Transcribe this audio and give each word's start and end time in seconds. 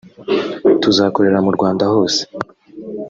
tuzakorera 0.81 1.39
mu 1.45 1.51
rwanda 1.55 1.83
hose 1.93 2.21